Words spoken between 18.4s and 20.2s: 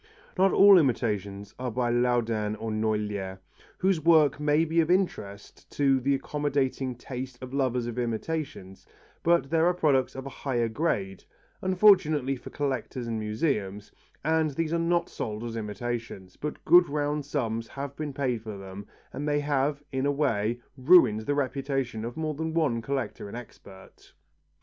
for them and they have, in a